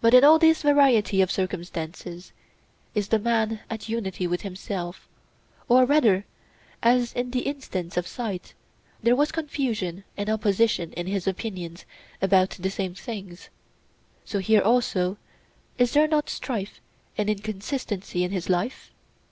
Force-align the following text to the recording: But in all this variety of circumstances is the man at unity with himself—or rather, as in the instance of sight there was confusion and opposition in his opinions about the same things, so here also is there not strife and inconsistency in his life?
But 0.00 0.14
in 0.14 0.22
all 0.22 0.38
this 0.38 0.62
variety 0.62 1.20
of 1.20 1.28
circumstances 1.28 2.30
is 2.94 3.08
the 3.08 3.18
man 3.18 3.58
at 3.68 3.88
unity 3.88 4.24
with 4.28 4.42
himself—or 4.42 5.86
rather, 5.86 6.24
as 6.84 7.12
in 7.14 7.32
the 7.32 7.40
instance 7.40 7.96
of 7.96 8.06
sight 8.06 8.54
there 9.02 9.16
was 9.16 9.32
confusion 9.32 10.04
and 10.16 10.30
opposition 10.30 10.92
in 10.92 11.08
his 11.08 11.26
opinions 11.26 11.84
about 12.22 12.50
the 12.50 12.70
same 12.70 12.94
things, 12.94 13.48
so 14.24 14.38
here 14.38 14.62
also 14.62 15.16
is 15.78 15.94
there 15.94 16.06
not 16.06 16.30
strife 16.30 16.80
and 17.18 17.28
inconsistency 17.28 18.22
in 18.22 18.30
his 18.30 18.48
life? 18.48 18.92